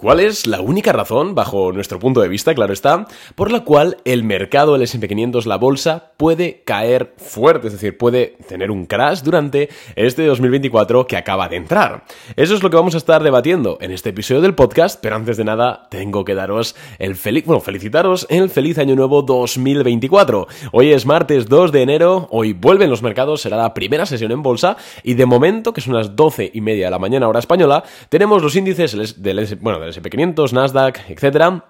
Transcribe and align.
¿Cuál 0.00 0.20
es 0.20 0.46
la 0.46 0.60
única 0.60 0.92
razón, 0.92 1.34
bajo 1.34 1.72
nuestro 1.72 1.98
punto 1.98 2.20
de 2.20 2.28
vista, 2.28 2.54
claro 2.54 2.72
está, 2.72 3.08
por 3.34 3.50
la 3.50 3.64
cual 3.64 3.96
el 4.04 4.22
mercado 4.22 4.74
del 4.74 4.82
S&P 4.82 5.08
500, 5.08 5.44
la 5.46 5.56
bolsa, 5.56 6.12
puede 6.16 6.62
caer 6.64 7.14
fuerte, 7.16 7.66
es 7.66 7.72
decir, 7.72 7.98
puede 7.98 8.36
tener 8.46 8.70
un 8.70 8.86
crash 8.86 9.22
durante 9.22 9.68
este 9.96 10.24
2024 10.24 11.08
que 11.08 11.16
acaba 11.16 11.48
de 11.48 11.56
entrar? 11.56 12.04
Eso 12.36 12.54
es 12.54 12.62
lo 12.62 12.70
que 12.70 12.76
vamos 12.76 12.94
a 12.94 12.98
estar 12.98 13.24
debatiendo 13.24 13.76
en 13.80 13.90
este 13.90 14.10
episodio 14.10 14.40
del 14.40 14.54
podcast, 14.54 15.00
pero 15.02 15.16
antes 15.16 15.36
de 15.36 15.42
nada 15.42 15.88
tengo 15.90 16.24
que 16.24 16.36
daros 16.36 16.76
el 17.00 17.16
feliz, 17.16 17.44
bueno, 17.44 17.60
felicitaros 17.60 18.24
el 18.30 18.50
feliz 18.50 18.78
año 18.78 18.94
nuevo 18.94 19.22
2024. 19.22 20.46
Hoy 20.70 20.92
es 20.92 21.06
martes 21.06 21.48
2 21.48 21.72
de 21.72 21.82
enero, 21.82 22.28
hoy 22.30 22.52
vuelven 22.52 22.88
los 22.88 23.02
mercados, 23.02 23.40
será 23.40 23.56
la 23.56 23.74
primera 23.74 24.06
sesión 24.06 24.30
en 24.30 24.44
bolsa 24.44 24.76
y 25.02 25.14
de 25.14 25.26
momento, 25.26 25.72
que 25.72 25.80
son 25.80 25.94
las 25.94 26.14
12 26.14 26.52
y 26.54 26.60
media 26.60 26.84
de 26.84 26.92
la 26.92 27.00
mañana 27.00 27.26
hora 27.26 27.40
española, 27.40 27.82
tenemos 28.10 28.44
los 28.44 28.54
índices 28.54 29.20
del, 29.20 29.58
bueno, 29.60 29.87
SP500, 29.88 30.52
Nasdaq, 30.52 31.10
etcétera, 31.10 31.64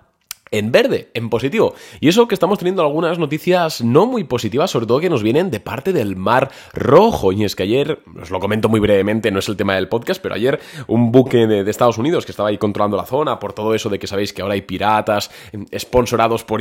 en 0.50 0.72
verde, 0.72 1.10
en 1.14 1.30
positivo. 1.30 1.74
Y 2.00 2.08
eso 2.08 2.28
que 2.28 2.34
estamos 2.34 2.58
teniendo 2.58 2.82
algunas 2.82 3.18
noticias 3.18 3.82
no 3.82 4.06
muy 4.06 4.24
positivas, 4.24 4.70
sobre 4.70 4.86
todo 4.86 5.00
que 5.00 5.10
nos 5.10 5.22
vienen 5.22 5.50
de 5.50 5.60
parte 5.60 5.92
del 5.92 6.16
Mar 6.16 6.50
Rojo. 6.72 7.32
Y 7.32 7.44
es 7.44 7.54
que 7.54 7.64
ayer, 7.64 8.00
os 8.20 8.30
lo 8.30 8.40
comento 8.40 8.68
muy 8.68 8.80
brevemente, 8.80 9.30
no 9.30 9.38
es 9.38 9.48
el 9.48 9.56
tema 9.56 9.74
del 9.74 9.88
podcast, 9.88 10.22
pero 10.22 10.34
ayer 10.34 10.60
un 10.86 11.12
buque 11.12 11.46
de, 11.46 11.68
Estados 11.68 11.98
Unidos 11.98 12.24
que 12.24 12.32
estaba 12.32 12.48
ahí 12.48 12.58
controlando 12.58 12.96
la 12.96 13.04
zona 13.04 13.38
por 13.38 13.52
todo 13.52 13.74
eso 13.74 13.90
de 13.90 13.98
que 13.98 14.06
sabéis 14.06 14.32
que 14.32 14.42
ahora 14.42 14.54
hay 14.54 14.62
piratas 14.62 15.30
em, 15.52 15.66
sponsorados 15.78 16.44
por, 16.44 16.60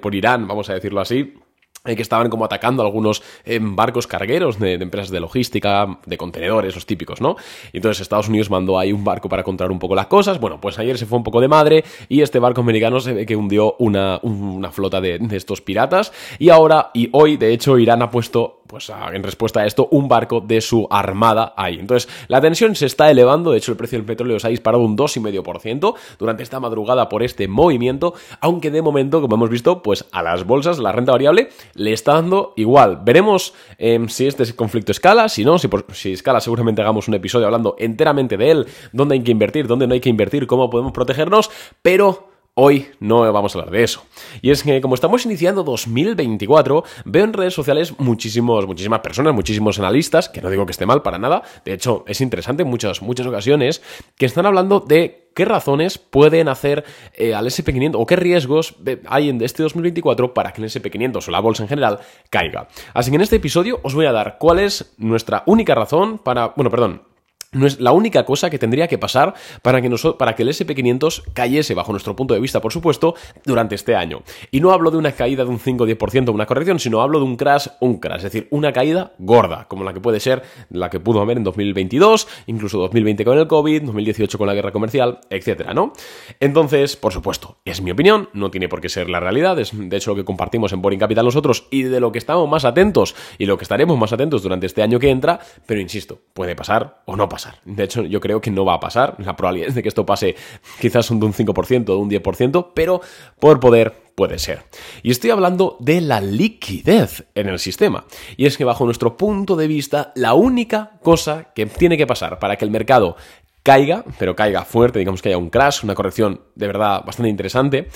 por 0.00 0.14
Irán, 0.14 0.48
vamos 0.48 0.68
a 0.68 0.74
decirlo 0.74 1.00
así 1.00 1.34
que 1.84 2.02
estaban 2.02 2.28
como 2.28 2.44
atacando 2.44 2.82
algunos 2.82 3.22
eh, 3.44 3.58
barcos 3.60 4.06
cargueros 4.06 4.58
de, 4.58 4.74
empresas 4.74 5.10
de 5.10 5.20
logística, 5.20 5.98
de 6.04 6.16
contenedores, 6.18 6.74
los 6.74 6.86
típicos, 6.86 7.20
¿no? 7.20 7.36
Y 7.72 7.78
entonces 7.78 8.02
Estados 8.02 8.28
Unidos 8.28 8.50
mandó 8.50 8.78
ahí 8.78 8.92
un 8.92 9.02
barco 9.02 9.28
para 9.28 9.42
controlar 9.42 9.72
un 9.72 9.78
poco 9.78 9.94
las 9.94 10.06
cosas. 10.06 10.38
Bueno, 10.38 10.60
pues 10.60 10.78
ayer 10.78 10.98
se 10.98 11.06
fue 11.06 11.18
un 11.18 11.24
poco 11.24 11.40
de 11.40 11.48
madre 11.48 11.84
y 12.08 12.20
este 12.20 12.38
barco 12.38 12.60
americano 12.60 13.00
se 13.00 13.12
ve 13.12 13.26
que 13.26 13.36
hundió 13.36 13.76
una, 13.78 14.20
una 14.22 14.70
flota 14.70 15.00
de 15.00 15.18
estos 15.32 15.60
piratas. 15.60 16.12
Y 16.38 16.50
ahora, 16.50 16.90
y 16.92 17.08
hoy, 17.12 17.36
de 17.36 17.52
hecho, 17.52 17.78
Irán 17.78 18.02
ha 18.02 18.10
puesto 18.10 18.59
pues 18.70 18.90
en 19.12 19.22
respuesta 19.24 19.60
a 19.60 19.66
esto, 19.66 19.88
un 19.90 20.06
barco 20.06 20.40
de 20.40 20.60
su 20.60 20.86
armada 20.90 21.54
ahí. 21.56 21.78
Entonces, 21.80 22.08
la 22.28 22.40
tensión 22.40 22.76
se 22.76 22.86
está 22.86 23.10
elevando, 23.10 23.50
de 23.50 23.58
hecho 23.58 23.72
el 23.72 23.76
precio 23.76 23.98
del 23.98 24.06
petróleo 24.06 24.38
se 24.38 24.46
ha 24.46 24.50
disparado 24.50 24.84
un 24.84 24.96
2,5% 24.96 25.94
durante 26.20 26.44
esta 26.44 26.60
madrugada 26.60 27.08
por 27.08 27.24
este 27.24 27.48
movimiento, 27.48 28.14
aunque 28.40 28.70
de 28.70 28.80
momento, 28.80 29.20
como 29.20 29.34
hemos 29.34 29.50
visto, 29.50 29.82
pues 29.82 30.04
a 30.12 30.22
las 30.22 30.46
bolsas, 30.46 30.78
la 30.78 30.92
renta 30.92 31.10
variable, 31.10 31.48
le 31.74 31.92
está 31.92 32.14
dando 32.14 32.52
igual. 32.56 33.00
Veremos 33.02 33.54
em, 33.76 34.08
si 34.08 34.28
este 34.28 34.54
conflicto 34.54 34.92
escala, 34.92 35.28
si 35.28 35.44
no, 35.44 35.58
si, 35.58 35.68
si 35.92 36.12
escala 36.12 36.40
seguramente 36.40 36.80
hagamos 36.80 37.08
un 37.08 37.14
episodio 37.14 37.46
hablando 37.46 37.74
enteramente 37.76 38.36
de 38.36 38.50
él, 38.52 38.66
dónde 38.92 39.16
hay 39.16 39.22
que 39.22 39.32
invertir, 39.32 39.66
dónde 39.66 39.88
no 39.88 39.94
hay 39.94 40.00
que 40.00 40.10
invertir, 40.10 40.46
cómo 40.46 40.70
podemos 40.70 40.92
protegernos, 40.92 41.50
pero 41.82 42.29
Hoy 42.62 42.88
no 43.00 43.20
vamos 43.32 43.56
a 43.56 43.58
hablar 43.58 43.72
de 43.72 43.82
eso. 43.82 44.04
Y 44.42 44.50
es 44.50 44.62
que 44.62 44.82
como 44.82 44.94
estamos 44.94 45.24
iniciando 45.24 45.62
2024, 45.62 46.84
veo 47.06 47.24
en 47.24 47.32
redes 47.32 47.54
sociales 47.54 47.98
muchísimos, 47.98 48.66
muchísimas 48.66 49.00
personas, 49.00 49.32
muchísimos 49.32 49.78
analistas, 49.78 50.28
que 50.28 50.42
no 50.42 50.50
digo 50.50 50.66
que 50.66 50.72
esté 50.72 50.84
mal 50.84 51.00
para 51.00 51.18
nada, 51.18 51.42
de 51.64 51.72
hecho 51.72 52.04
es 52.06 52.20
interesante 52.20 52.64
en 52.64 52.68
muchas, 52.68 53.00
muchas 53.00 53.26
ocasiones, 53.26 53.80
que 54.14 54.26
están 54.26 54.44
hablando 54.44 54.80
de 54.80 55.30
qué 55.34 55.46
razones 55.46 55.96
pueden 55.96 56.48
hacer 56.48 56.84
eh, 57.14 57.32
al 57.32 57.46
SP500 57.46 57.92
o 57.94 58.04
qué 58.04 58.16
riesgos 58.16 58.76
hay 59.06 59.30
en 59.30 59.40
este 59.40 59.62
2024 59.62 60.34
para 60.34 60.52
que 60.52 60.60
el 60.60 60.68
SP500 60.68 61.28
o 61.28 61.30
la 61.30 61.40
bolsa 61.40 61.62
en 61.62 61.70
general 61.70 62.00
caiga. 62.28 62.68
Así 62.92 63.10
que 63.10 63.16
en 63.16 63.22
este 63.22 63.36
episodio 63.36 63.80
os 63.84 63.94
voy 63.94 64.04
a 64.04 64.12
dar 64.12 64.36
cuál 64.38 64.58
es 64.58 64.92
nuestra 64.98 65.44
única 65.46 65.74
razón 65.74 66.18
para, 66.18 66.48
bueno, 66.48 66.70
perdón, 66.70 67.04
no 67.52 67.66
es 67.66 67.80
la 67.80 67.90
única 67.90 68.24
cosa 68.24 68.48
que 68.48 68.58
tendría 68.58 68.86
que 68.86 68.96
pasar 68.96 69.34
para 69.62 69.82
que, 69.82 69.90
para 70.16 70.36
que 70.36 70.42
el 70.44 70.50
SP500 70.50 71.24
cayese, 71.32 71.74
bajo 71.74 71.90
nuestro 71.90 72.14
punto 72.14 72.34
de 72.34 72.40
vista, 72.40 72.60
por 72.60 72.72
supuesto, 72.72 73.14
durante 73.44 73.74
este 73.74 73.96
año. 73.96 74.22
Y 74.52 74.60
no 74.60 74.70
hablo 74.70 74.92
de 74.92 74.98
una 74.98 75.12
caída 75.12 75.44
de 75.44 75.50
un 75.50 75.58
5 75.58 75.82
o 75.82 75.86
10%, 75.86 76.32
una 76.32 76.46
corrección, 76.46 76.78
sino 76.78 77.02
hablo 77.02 77.18
de 77.18 77.24
un 77.24 77.36
crash, 77.36 77.66
un 77.80 77.98
crash, 77.98 78.18
es 78.18 78.22
decir, 78.24 78.46
una 78.50 78.72
caída 78.72 79.14
gorda, 79.18 79.66
como 79.66 79.82
la 79.82 79.92
que 79.92 80.00
puede 80.00 80.20
ser 80.20 80.42
la 80.70 80.90
que 80.90 81.00
pudo 81.00 81.20
haber 81.20 81.38
en 81.38 81.44
2022, 81.44 82.28
incluso 82.46 82.78
2020 82.78 83.24
con 83.24 83.36
el 83.36 83.48
COVID, 83.48 83.82
2018 83.82 84.38
con 84.38 84.46
la 84.46 84.54
guerra 84.54 84.70
comercial, 84.70 85.18
etcétera, 85.28 85.74
¿no? 85.74 85.92
Entonces, 86.38 86.96
por 86.96 87.12
supuesto, 87.12 87.58
es 87.64 87.82
mi 87.82 87.90
opinión, 87.90 88.28
no 88.32 88.52
tiene 88.52 88.68
por 88.68 88.80
qué 88.80 88.88
ser 88.88 89.10
la 89.10 89.18
realidad, 89.18 89.58
es 89.58 89.72
de 89.74 89.96
hecho 89.96 90.10
lo 90.12 90.16
que 90.16 90.24
compartimos 90.24 90.72
en 90.72 90.82
Boring 90.82 91.00
Capital 91.00 91.24
nosotros 91.24 91.66
y 91.72 91.82
de 91.82 91.98
lo 91.98 92.12
que 92.12 92.18
estamos 92.18 92.48
más 92.48 92.64
atentos 92.64 93.16
y 93.38 93.46
lo 93.46 93.58
que 93.58 93.64
estaremos 93.64 93.98
más 93.98 94.12
atentos 94.12 94.44
durante 94.44 94.66
este 94.66 94.82
año 94.82 95.00
que 95.00 95.10
entra, 95.10 95.40
pero 95.66 95.80
insisto, 95.80 96.20
puede 96.32 96.54
pasar 96.54 97.02
o 97.06 97.16
no 97.16 97.28
pasar. 97.28 97.39
De 97.64 97.84
hecho, 97.84 98.02
yo 98.02 98.20
creo 98.20 98.40
que 98.40 98.50
no 98.50 98.64
va 98.64 98.74
a 98.74 98.80
pasar. 98.80 99.16
La 99.18 99.36
probabilidad 99.36 99.72
de 99.72 99.82
que 99.82 99.88
esto 99.88 100.06
pase 100.06 100.34
quizás 100.80 101.08
de 101.08 101.14
un 101.14 101.32
5%, 101.32 101.84
de 101.84 101.92
un 101.92 102.10
10%, 102.10 102.68
pero 102.74 103.00
por 103.38 103.60
poder 103.60 103.94
puede 104.14 104.38
ser. 104.38 104.64
Y 105.02 105.10
estoy 105.10 105.30
hablando 105.30 105.76
de 105.80 106.00
la 106.00 106.20
liquidez 106.20 107.24
en 107.34 107.48
el 107.48 107.58
sistema. 107.58 108.04
Y 108.36 108.46
es 108.46 108.56
que 108.56 108.64
bajo 108.64 108.84
nuestro 108.84 109.16
punto 109.16 109.56
de 109.56 109.66
vista, 109.66 110.12
la 110.14 110.34
única 110.34 110.98
cosa 111.02 111.52
que 111.54 111.66
tiene 111.66 111.96
que 111.96 112.06
pasar 112.06 112.38
para 112.38 112.56
que 112.56 112.64
el 112.64 112.70
mercado 112.70 113.16
caiga, 113.62 114.04
pero 114.18 114.36
caiga 114.36 114.64
fuerte, 114.64 114.98
digamos 114.98 115.22
que 115.22 115.28
haya 115.28 115.38
un 115.38 115.50
crash, 115.50 115.84
una 115.84 115.94
corrección 115.94 116.42
de 116.54 116.66
verdad 116.66 117.04
bastante 117.04 117.28
interesante, 117.28 117.88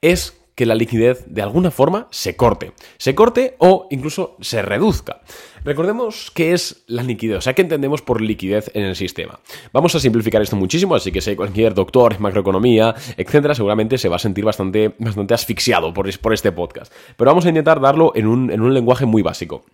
es 0.00 0.39
que 0.54 0.66
la 0.66 0.74
liquidez 0.74 1.24
de 1.26 1.42
alguna 1.42 1.70
forma 1.70 2.08
se 2.10 2.36
corte. 2.36 2.72
Se 2.98 3.14
corte 3.14 3.56
o 3.58 3.86
incluso 3.90 4.36
se 4.40 4.62
reduzca. 4.62 5.20
Recordemos 5.64 6.30
qué 6.34 6.52
es 6.52 6.84
la 6.86 7.02
liquidez, 7.02 7.38
o 7.38 7.40
sea, 7.40 7.54
qué 7.54 7.62
entendemos 7.62 8.00
por 8.00 8.20
liquidez 8.20 8.70
en 8.74 8.84
el 8.84 8.96
sistema. 8.96 9.40
Vamos 9.72 9.94
a 9.94 10.00
simplificar 10.00 10.40
esto 10.40 10.56
muchísimo, 10.56 10.94
así 10.94 11.12
que 11.12 11.20
si 11.20 11.36
cualquier 11.36 11.74
doctor 11.74 12.14
en 12.14 12.22
macroeconomía, 12.22 12.94
etcétera, 13.16 13.54
seguramente 13.54 13.98
se 13.98 14.08
va 14.08 14.16
a 14.16 14.20
sentir 14.20 14.44
bastante, 14.44 14.94
bastante 14.98 15.34
asfixiado 15.34 15.92
por, 15.92 16.18
por 16.20 16.32
este 16.32 16.52
podcast. 16.52 16.92
Pero 17.16 17.30
vamos 17.30 17.44
a 17.44 17.50
intentar 17.50 17.80
darlo 17.80 18.12
en 18.14 18.26
un, 18.26 18.50
en 18.50 18.60
un 18.62 18.72
lenguaje 18.72 19.04
muy 19.04 19.22
básico. 19.22 19.64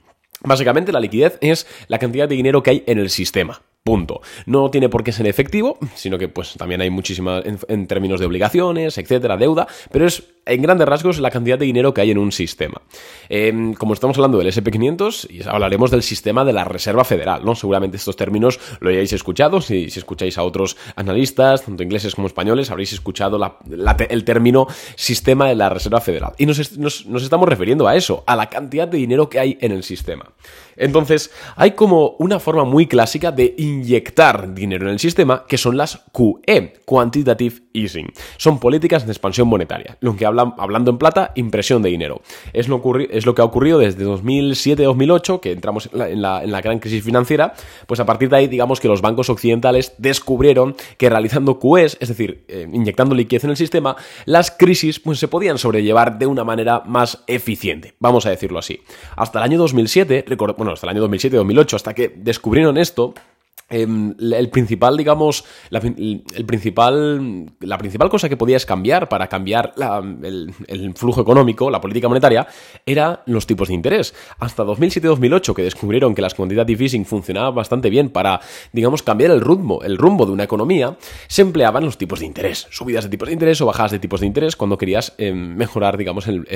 Básicamente 0.43 0.93
la 0.93 1.01
liquidez 1.01 1.39
es 1.41 1.67
la 1.89 1.99
cantidad 1.99 2.29
de 2.29 2.35
dinero 2.35 2.63
que 2.63 2.71
hay 2.71 2.85
en 2.87 2.99
el 2.99 3.11
sistema. 3.11 3.63
Punto. 3.83 4.21
No 4.47 4.71
tiene 4.71 4.89
por 4.89 5.05
qué 5.05 5.13
ser 5.13 5.27
efectivo, 5.29 5.79
sino 5.95 6.19
que 6.19 6.29
pues 6.29 6.55
también 6.55 6.81
hay 6.81 6.91
muchísimas 6.91 7.45
en, 7.69 7.87
términos 7.87 8.21
de 8.21 8.27
obligaciones, 8.27 8.99
etcétera, 8.99 9.37
deuda, 9.37 9.69
pero 9.93 10.07
es 10.07 10.25
en 10.47 10.63
grandes 10.63 10.89
rasgos 10.89 11.19
la 11.19 11.31
cantidad 11.31 11.59
de 11.59 11.67
dinero 11.67 11.93
que 11.93 12.01
hay 12.01 12.11
en 12.11 12.19
un 12.19 12.33
sistema. 12.33 12.81
Em, 13.29 13.75
como 13.75 13.93
estamos 13.95 14.17
hablando 14.17 14.39
del 14.39 14.47
SP500, 14.47 15.47
hablaremos 15.47 15.91
del 15.91 16.03
sistema 16.03 16.45
de 16.45 16.53
la 16.53 16.65
Reserva 16.65 17.05
Federal, 17.05 17.45
¿no? 17.45 17.55
Seguramente 17.55 17.97
estos 17.97 18.17
términos 18.17 18.61
lo 18.81 18.91
hayáis 18.91 19.13
escuchado, 19.13 19.61
si, 19.61 19.91
si 19.91 19.99
escucháis 19.99 20.39
a 20.39 20.45
otros 20.45 20.77
analistas, 20.95 21.65
tanto 21.65 21.83
ingleses 21.83 22.15
como 22.15 22.29
españoles, 22.29 22.71
habréis 22.71 22.93
escuchado 22.93 23.39
el 24.09 24.25
término 24.25 24.67
sistema 24.95 25.49
de 25.49 25.57
la 25.57 25.69
Reserva 25.69 26.01
Federal. 26.01 26.33
Y 26.39 26.47
nos, 26.47 26.79
nos 26.79 27.23
estamos 27.23 27.49
refiriendo 27.49 27.89
a 27.89 27.97
eso, 27.97 28.23
a 28.27 28.37
la 28.37 28.49
cantidad 28.49 28.89
de 28.89 28.99
dinero 28.99 29.29
que 29.29 29.41
hay 29.41 29.59
en 29.61 29.73
el 29.73 29.83
sistema. 29.83 30.33
Entonces, 30.77 31.31
hay 31.57 31.73
como 31.73 32.17
una 32.19 32.39
forma 32.39 32.65
muy 32.65 32.87
clásica 32.87 33.33
de 33.33 33.55
inyectar 33.57 34.53
dinero 34.55 34.87
en 34.87 34.93
el 34.93 34.99
sistema, 34.99 35.45
que 35.49 35.59
son 35.59 35.77
las 35.77 36.05
QE, 36.13 36.75
Quantitative 36.85 37.66
Easing. 37.77 38.13
Son 38.37 38.59
políticas 38.59 39.07
de 39.07 39.13
expansión 39.13 39.49
monetaria. 39.49 39.97
Lo 40.01 40.17
que 40.17 40.27
hablan, 40.27 40.55
hablando 40.59 40.91
en 40.91 40.99
plata, 40.99 41.33
impresión 41.35 41.83
de 41.83 41.91
dinero. 41.91 42.23
Es 42.53 42.69
lo, 42.69 42.83
es 43.11 43.27
lo 43.27 43.35
que 43.35 43.43
ha 43.43 43.45
ocurrido 43.45 43.79
desde 43.79 44.05
2007-2008, 44.05 45.41
que 45.41 45.53
entramos 45.53 45.91
en 45.93 46.23
la, 46.23 46.43
en 46.43 46.51
la, 46.51 46.61
gran 46.61 46.79
crisis 46.79 47.05
financiera, 47.05 47.55
pues 47.87 48.01
a 48.01 48.07
partir 48.07 48.29
de 48.29 48.37
ahí, 48.37 48.47
digamos 48.49 48.81
que 48.81 48.89
los 48.89 49.03
bancos 49.03 49.31
occidentales 49.31 49.95
descubrieron 49.99 50.75
que 50.99 51.11
realizando 51.11 51.59
QEs, 51.59 51.99
es 52.01 52.09
decir, 52.09 52.45
eh, 52.49 52.67
inyectando 52.73 53.15
liquidez 53.15 53.45
en 53.45 53.51
el 53.51 53.57
sistema, 53.57 53.97
las 54.25 54.51
crisis 54.51 54.99
pues, 54.99 55.19
se 55.19 55.29
podían 55.29 55.59
sobrellevar 55.59 56.19
de 56.19 56.27
una 56.27 56.45
manera 56.45 56.83
más 56.87 57.23
eficiente, 57.27 57.95
vamos 57.99 58.27
a 58.27 58.31
decirlo 58.31 58.59
así. 58.59 58.81
Hasta 59.17 59.39
el 59.39 59.45
año 59.45 59.59
2007, 59.59 60.25
bueno, 60.57 60.73
hasta 60.73 60.87
el 60.87 60.97
año 60.97 61.09
2007-2008, 61.09 61.75
hasta 61.75 61.95
que 61.95 62.13
descubrieron 62.17 62.77
esto, 62.79 63.15
el 63.69 64.49
principal, 64.51 64.97
digamos, 64.97 65.45
la, 65.71 65.81
el 65.81 66.45
principal, 66.47 67.47
la 67.61 67.79
principal 67.79 68.09
cosa 68.09 68.29
que 68.29 68.37
podías 68.37 68.65
cambiar 68.65 69.09
para 69.09 69.27
cambiar 69.29 69.75
el, 70.23 70.93
flujo 70.95 71.21
económico, 71.21 71.69
la 71.71 71.81
política 71.81 72.09
monetaria, 72.09 72.47
eran 72.85 73.21
los 73.27 73.47
tipos 73.47 73.69
de 73.69 73.75
interés. 73.75 74.15
Hasta 74.39 74.65
2007-2008, 74.65 75.55
que 75.55 75.63
descubrieron 75.63 76.15
que 76.15 76.23
las 76.23 76.35
quantitative 76.35 76.85
easing 76.85 77.05
funcionaban 77.05 77.55
bastante 77.55 77.91
bien 77.91 78.11
para, 78.11 78.41
digamos, 78.73 79.03
cambiar 79.03 79.33
el 79.33 79.41
rumbo, 79.41 79.83
el 79.83 79.99
rumbo 79.99 80.27
de 80.27 80.33
una 80.33 80.45
economía, 80.45 80.97
se 81.27 81.43
empleaban 81.43 81.85
los 81.85 81.99
tipos 81.99 82.21
de 82.21 82.27
interés, 82.27 82.69
subidas 82.71 83.05
de 83.05 83.11
tipos 83.11 83.29
de 83.29 83.33
interés 83.33 83.61
o 83.61 83.67
bajadas 83.67 83.91
de 83.93 83.99
tipos 83.99 84.21
de 84.21 84.27
interés 84.27 84.55
cuando 84.55 84.79
querías 84.79 85.15
em, 85.19 85.57
mejorar, 85.57 85.97
digamos, 85.97 86.29
el, 86.29 86.47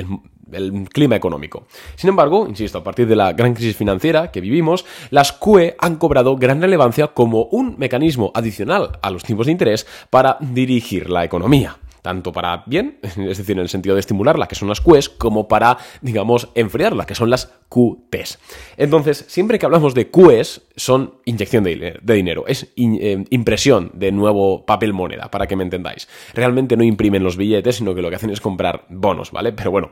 el 0.51 0.89
clima 0.89 1.15
económico. 1.15 1.67
Sin 1.95 2.09
embargo, 2.09 2.47
insisto, 2.47 2.77
a 2.77 2.83
partir 2.83 3.07
de 3.07 3.15
la 3.15 3.33
gran 3.33 3.53
crisis 3.53 3.75
financiera 3.75 4.31
que 4.31 4.41
vivimos, 4.41 4.85
las 5.09 5.33
QE 5.33 5.75
han 5.79 5.97
cobrado 5.97 6.37
gran 6.37 6.61
relevancia 6.61 7.00
como 7.09 7.43
un 7.45 7.75
mecanismo 7.77 8.31
adicional 8.33 8.99
a 9.01 9.11
los 9.11 9.23
tipos 9.23 9.45
de 9.45 9.51
interés 9.51 9.85
para 10.09 10.37
dirigir 10.39 11.09
la 11.09 11.23
economía. 11.23 11.77
tanto 12.01 12.31
para 12.31 12.63
bien, 12.65 12.97
es 13.03 13.37
decir, 13.37 13.51
en 13.51 13.59
el 13.59 13.69
sentido 13.69 13.95
de 13.95 13.99
estimularla, 13.99 14.47
que 14.47 14.55
son 14.55 14.67
las 14.67 14.81
QEs, 14.81 15.07
como 15.07 15.47
para, 15.47 15.77
digamos, 16.01 16.49
enfriarla, 16.55 17.05
que 17.05 17.13
son 17.13 17.29
las 17.29 17.53
QTs. 17.69 18.39
Entonces, 18.77 19.25
siempre 19.27 19.59
que 19.59 19.67
hablamos 19.67 19.93
de 19.93 20.09
QEs, 20.09 20.61
son 20.75 21.15
inyección 21.25 21.63
de, 21.63 21.99
dinero, 22.01 22.45
es 22.47 22.73
eh, 22.75 23.23
impresión 23.29 23.91
de 23.93 24.11
nuevo 24.11 24.65
papel 24.65 24.93
moneda, 24.93 25.29
para 25.29 25.45
que 25.45 25.55
me 25.55 25.63
entendáis. 25.63 26.07
Realmente 26.33 26.75
no 26.75 26.83
imprimen 26.83 27.23
los 27.23 27.37
billetes, 27.37 27.75
sino 27.75 27.93
que 27.93 28.01
lo 28.01 28.09
que 28.09 28.15
hacen 28.15 28.31
es 28.31 28.41
comprar 28.41 28.85
bonos, 28.89 29.31
¿vale? 29.31 29.51
Pero 29.53 29.69
bueno, 29.69 29.91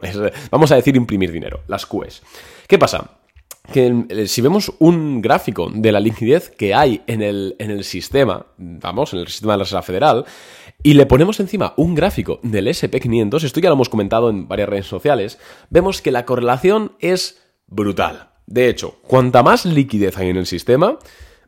vamos 0.49 0.71
a 0.71 0.75
decir 0.75 0.95
imprimir 0.95 1.31
dinero, 1.31 1.61
las 1.67 1.85
QEs. 1.85 2.23
¿Qué 2.67 2.79
pasa? 2.79 3.18
Que 3.71 4.27
si 4.27 4.41
vemos 4.41 4.73
un 4.79 5.21
gráfico 5.21 5.69
de 5.73 5.91
la 5.91 5.99
liquidez 5.99 6.49
que 6.49 6.73
hay 6.73 7.01
en 7.07 7.21
el, 7.21 7.55
en 7.59 7.71
el 7.71 7.83
sistema, 7.83 8.47
vamos, 8.57 9.13
en 9.13 9.19
el 9.19 9.27
sistema 9.27 9.53
de 9.53 9.57
la 9.57 9.63
Reserva 9.63 9.81
Federal, 9.81 10.25
y 10.81 10.93
le 10.93 11.05
ponemos 11.05 11.39
encima 11.39 11.73
un 11.77 11.95
gráfico 11.95 12.39
del 12.43 12.67
SP500, 12.67 13.43
esto 13.43 13.59
ya 13.59 13.69
lo 13.69 13.75
hemos 13.75 13.89
comentado 13.89 14.29
en 14.29 14.47
varias 14.47 14.69
redes 14.69 14.87
sociales, 14.87 15.39
vemos 15.69 16.01
que 16.01 16.11
la 16.11 16.25
correlación 16.25 16.93
es 16.99 17.41
brutal. 17.67 18.29
De 18.47 18.69
hecho, 18.69 18.99
cuanta 19.03 19.43
más 19.43 19.65
liquidez 19.65 20.17
hay 20.17 20.29
en 20.29 20.37
el 20.37 20.45
sistema, 20.45 20.97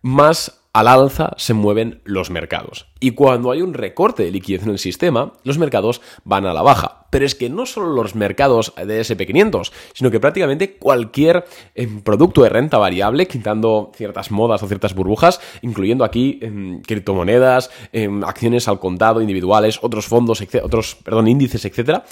más 0.02 0.61
al 0.74 0.88
alza 0.88 1.34
se 1.38 1.54
mueven 1.54 2.02
los 2.06 2.30
mercados. 2.30 2.88
Y 3.00 3.12
cuando 3.12 3.52
hay 3.52 3.62
un 3.62 3.74
recorte 3.74 4.24
de 4.24 4.32
liquidez 4.32 4.64
en 4.64 4.70
el 4.70 4.80
sistema, 4.80 5.34
los 5.44 5.58
mercados 5.58 6.02
van 6.24 6.46
a 6.46 6.54
la 6.54 6.62
baja. 6.62 7.08
Pero 7.10 7.26
es 7.26 7.36
que 7.36 7.50
no 7.50 7.66
solo 7.66 7.88
los 7.92 8.16
mercados 8.16 8.74
de 8.78 9.02
SP500, 9.02 9.72
sino 9.94 10.12
que 10.12 10.22
prácticamente 10.22 10.78
cualquier 10.78 11.44
em, 11.76 12.02
producto 12.02 12.44
de 12.44 12.50
renta 12.50 12.78
variable, 12.78 13.28
quitando 13.28 13.92
ciertas 13.96 14.32
modas 14.32 14.64
o 14.64 14.68
ciertas 14.68 14.96
burbujas, 14.96 15.42
incluyendo 15.62 16.06
aquí 16.06 16.40
em, 16.42 16.82
criptomonedas, 16.82 17.70
em, 17.92 18.24
acciones 18.24 18.70
al 18.70 18.80
contado 18.80 19.20
individuales, 19.20 19.80
otros 19.82 20.06
fondos, 20.06 20.42
otros, 20.64 20.96
perdón, 21.04 21.28
índices, 21.28 21.66
etcétera, 21.66 22.06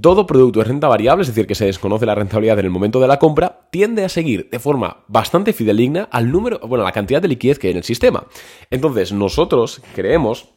todo 0.00 0.26
producto 0.26 0.60
de 0.60 0.66
renta 0.66 0.88
variable, 0.88 1.22
es 1.22 1.28
decir, 1.28 1.46
que 1.46 1.54
se 1.54 1.66
desconoce 1.66 2.06
la 2.06 2.14
rentabilidad 2.14 2.58
en 2.58 2.66
el 2.66 2.70
momento 2.70 3.00
de 3.00 3.08
la 3.08 3.18
compra, 3.18 3.68
tiende 3.70 4.04
a 4.04 4.08
seguir 4.08 4.48
de 4.50 4.58
forma 4.58 5.04
bastante 5.08 5.52
fideligna 5.52 6.08
al 6.10 6.30
número, 6.30 6.58
bueno, 6.60 6.84
la 6.84 6.92
cantidad 6.92 7.22
de 7.22 7.28
liquidez 7.28 7.58
que 7.58 7.68
hay 7.68 7.72
en 7.72 7.78
el 7.78 7.84
sistema. 7.84 8.26
Entonces, 8.70 9.12
nosotros 9.12 9.82
creemos 9.94 10.48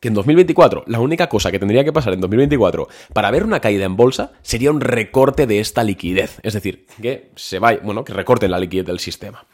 que 0.00 0.08
en 0.08 0.14
2024 0.14 0.84
la 0.86 1.00
única 1.00 1.28
cosa 1.28 1.50
que 1.50 1.58
tendría 1.58 1.84
que 1.84 1.92
pasar 1.92 2.12
en 2.12 2.20
2024 2.20 2.88
para 3.12 3.30
ver 3.30 3.44
una 3.44 3.60
caída 3.60 3.84
en 3.84 3.96
bolsa 3.96 4.32
sería 4.42 4.70
un 4.70 4.80
recorte 4.80 5.46
de 5.46 5.60
esta 5.60 5.82
liquidez, 5.82 6.38
es 6.42 6.54
decir, 6.54 6.86
que 7.00 7.30
se 7.34 7.58
vaya, 7.58 7.80
bueno, 7.82 8.04
que 8.04 8.12
recorten 8.12 8.50
la 8.50 8.60
liquidez 8.60 8.86
del 8.86 9.00
sistema. 9.00 9.44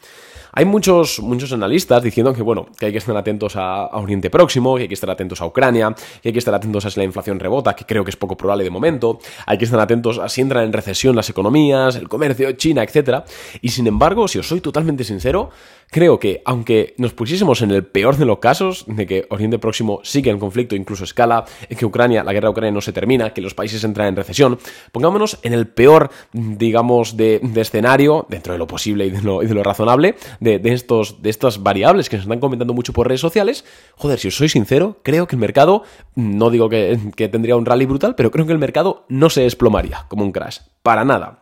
Hay 0.56 0.66
muchos, 0.66 1.18
muchos 1.18 1.52
analistas 1.52 2.00
diciendo 2.00 2.32
que, 2.32 2.40
bueno, 2.40 2.66
que 2.78 2.86
hay 2.86 2.92
que 2.92 2.98
estar 2.98 3.16
atentos 3.16 3.56
a, 3.56 3.86
Oriente 3.96 4.30
Próximo, 4.30 4.76
que 4.76 4.82
hay 4.82 4.88
que 4.88 4.94
estar 4.94 5.10
atentos 5.10 5.40
a 5.40 5.46
Ucrania, 5.46 5.92
que 6.22 6.28
hay 6.28 6.32
que 6.32 6.38
estar 6.38 6.54
atentos 6.54 6.86
a 6.86 6.90
si 6.90 7.00
la 7.00 7.04
inflación 7.04 7.40
rebota, 7.40 7.74
que 7.74 7.84
creo 7.84 8.04
que 8.04 8.10
es 8.10 8.16
poco 8.16 8.36
probable 8.36 8.62
de 8.62 8.70
momento, 8.70 9.18
hay 9.46 9.58
que 9.58 9.64
estar 9.64 9.80
atentos 9.80 10.20
a 10.20 10.28
si 10.28 10.42
entran 10.42 10.64
en 10.64 10.72
recesión 10.72 11.16
las 11.16 11.28
economías, 11.28 11.96
el 11.96 12.08
comercio, 12.08 12.52
China, 12.52 12.84
etc. 12.84 13.24
Y 13.62 13.70
sin 13.70 13.88
embargo, 13.88 14.28
si 14.28 14.38
os 14.38 14.46
soy 14.46 14.60
totalmente 14.60 15.02
sincero, 15.02 15.50
creo 15.94 16.19
que 16.19 16.43
aunque 16.44 16.96
nos 16.99 17.14
pusiésemos 17.14 17.62
en 17.62 17.70
el 17.70 17.87
peor 17.87 18.17
de 18.17 18.25
los 18.25 18.41
casos, 18.41 18.85
de 18.88 19.06
que 19.06 19.26
Oriente 19.31 19.61
Próximo 19.61 20.00
sigue 20.02 20.32
en 20.32 20.41
conflicto, 20.41 20.75
incluso 20.75 21.05
escala, 21.05 21.44
que 21.69 21.87
Ucrania, 21.87 22.25
la 22.25 22.32
guerra 22.32 22.49
de 22.49 22.50
Ucrania 22.50 22.73
no 22.73 22.81
se 22.81 22.93
termina, 22.93 23.32
que 23.32 23.41
los 23.41 23.55
países 23.55 23.85
entran 23.85 24.08
en 24.08 24.17
recesión, 24.17 24.58
pongámonos 24.91 25.38
en 25.44 25.52
el 25.52 25.69
peor, 25.69 26.11
digamos, 26.32 27.17
de, 27.17 27.41
escenario, 27.55 28.26
dentro 28.29 28.55
de 28.55 28.58
lo 28.58 28.67
posible 28.67 29.06
y 29.06 29.11
de 29.11 29.23
lo, 29.23 29.44
y 29.44 29.46
de 29.46 29.55
lo 29.55 29.62
razonable, 29.62 30.17
de, 30.41 30.61
estos, 30.64 31.23
de 31.23 31.31
estas 31.31 31.62
variables 31.62 32.08
que 32.08 32.17
se 32.17 32.23
están 32.23 32.41
comentando 32.41 32.75
mucho 32.75 32.93
por 32.93 33.06
redes 33.06 33.20
sociales, 33.20 33.64
joder, 33.94 34.19
si 34.19 34.26
os 34.26 34.37
soy 34.37 34.49
sincero, 34.49 34.99
creo 35.05 35.29
que 35.29 35.37
el 35.37 35.41
mercado, 35.41 35.85
no 36.17 36.50
digo 36.50 36.69
que, 36.69 36.99
que 37.14 37.29
tendría 37.29 37.55
un 37.55 37.67
rally 37.67 37.87
brutal, 37.87 38.17
pero 38.17 38.32
creo 38.32 38.46
que 38.46 38.52
el 38.52 38.58
mercado 38.58 39.06
no 39.08 39.31
se 39.31 39.43
desplomaría 39.43 40.06
como 40.08 40.25
un 40.25 40.32
crash. 40.32 40.58
Para 40.82 41.05
nada. 41.05 41.38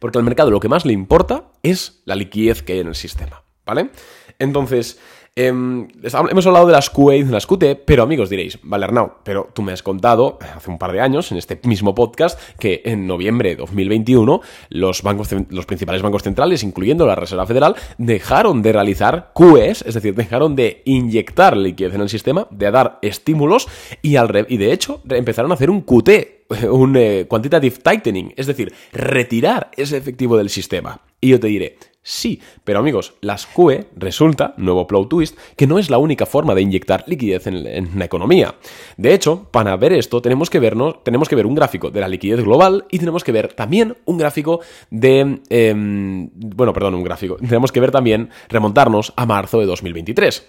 Porque 0.00 0.18
al 0.18 0.24
mercado 0.24 0.50
lo 0.50 0.58
que 0.58 0.68
más 0.68 0.84
le 0.84 0.92
importa 0.92 1.52
es 1.62 2.02
la 2.04 2.16
liquidez 2.16 2.64
que 2.64 2.72
hay 2.72 2.80
en 2.80 2.88
el 2.88 2.96
sistema. 2.96 3.45
¿Vale? 3.66 3.90
Entonces, 4.38 4.98
Em, 5.38 5.86
hemos 6.30 6.46
hablado 6.46 6.66
de 6.66 6.72
las 6.72 6.88
QA 6.88 7.16
y 7.16 7.22
de 7.22 7.30
las 7.30 7.46
QT, 7.46 7.82
pero 7.84 8.02
amigos 8.02 8.30
diréis, 8.30 8.58
vale 8.62 8.86
Arnau, 8.86 9.16
pero 9.22 9.50
tú 9.52 9.60
me 9.60 9.72
has 9.72 9.82
contado 9.82 10.38
hace 10.40 10.70
un 10.70 10.78
par 10.78 10.92
de 10.92 11.02
años 11.02 11.30
en 11.30 11.36
este 11.36 11.60
mismo 11.64 11.94
podcast 11.94 12.40
que 12.58 12.80
en 12.86 13.06
noviembre 13.06 13.50
de 13.50 13.56
2021 13.56 14.40
los, 14.70 15.02
bancos, 15.02 15.28
los 15.50 15.66
principales 15.66 16.00
bancos 16.00 16.22
centrales, 16.22 16.62
incluyendo 16.62 17.06
la 17.06 17.16
Reserva 17.16 17.44
Federal, 17.44 17.76
dejaron 17.98 18.62
de 18.62 18.72
realizar 18.72 19.32
QEs, 19.34 19.82
es 19.82 19.92
decir, 19.92 20.14
dejaron 20.14 20.56
de 20.56 20.80
inyectar 20.86 21.54
liquidez 21.54 21.92
en 21.92 22.00
el 22.00 22.08
sistema, 22.08 22.48
de 22.50 22.70
dar 22.70 22.98
estímulos 23.02 23.68
y, 24.00 24.16
al 24.16 24.46
y 24.48 24.56
de 24.56 24.72
hecho 24.72 25.02
empezaron 25.10 25.50
a 25.50 25.54
hacer 25.54 25.68
un 25.68 25.82
QT, 25.82 26.64
un 26.70 26.96
eh, 26.96 27.26
quantitative 27.28 27.76
tightening, 27.76 28.32
es 28.38 28.46
decir, 28.46 28.72
retirar 28.90 29.70
ese 29.76 29.98
efectivo 29.98 30.38
del 30.38 30.48
sistema. 30.48 31.02
Y 31.20 31.28
yo 31.28 31.40
te 31.40 31.48
diré, 31.48 31.76
Sí, 32.08 32.40
pero 32.62 32.78
amigos, 32.78 33.14
las 33.20 33.46
QE 33.46 33.88
resulta, 33.96 34.54
nuevo 34.58 34.86
plot 34.86 35.08
twist, 35.08 35.36
que 35.56 35.66
no 35.66 35.76
es 35.76 35.90
la 35.90 35.98
única 35.98 36.24
forma 36.24 36.54
de 36.54 36.62
inyectar 36.62 37.02
liquidez 37.08 37.48
en, 37.48 37.98
la 37.98 38.04
economía. 38.04 38.54
De 38.96 39.12
hecho, 39.12 39.48
para 39.50 39.76
ver 39.76 39.92
esto 39.92 40.22
tenemos 40.22 40.48
que, 40.48 40.60
vernos, 40.60 41.02
tenemos 41.02 41.28
que 41.28 41.34
ver 41.34 41.46
un 41.46 41.56
gráfico 41.56 41.90
de 41.90 42.00
la 42.00 42.06
liquidez 42.06 42.44
global 42.44 42.84
y 42.92 43.00
tenemos 43.00 43.24
que 43.24 43.32
ver 43.32 43.54
también 43.54 43.96
un 44.04 44.18
gráfico 44.18 44.60
de... 44.88 45.40
Em, 45.48 46.30
bueno, 46.32 46.72
perdón, 46.72 46.94
un 46.94 47.02
gráfico. 47.02 47.36
Tenemos 47.40 47.72
que 47.72 47.80
ver 47.80 47.90
también, 47.90 48.30
remontarnos 48.48 49.12
a 49.16 49.26
marzo 49.26 49.58
de 49.58 49.66
2023. 49.66 50.46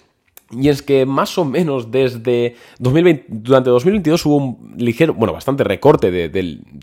Y 0.51 0.69
es 0.69 0.81
que 0.81 1.05
más 1.05 1.38
o 1.38 1.44
menos 1.44 1.91
desde 1.91 2.55
2020, 2.79 3.25
durante 3.27 3.69
2022 3.69 4.25
hubo 4.25 4.38
un 4.38 4.75
ligero, 4.77 5.13
bueno, 5.13 5.33
bastante 5.33 5.65
recorte 5.65 6.09
de, 6.09 6.29